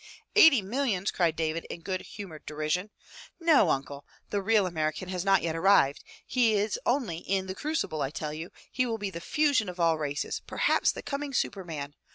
[0.21, 2.89] '* "Eighty millions," cried David in good humored derision.
[3.39, 6.03] "No, uncle, the real American has not yet arrived.
[6.25, 9.79] He is only in the crucible, I tell you— he will be the fusion of
[9.79, 11.93] all races, perhaps the coming superman!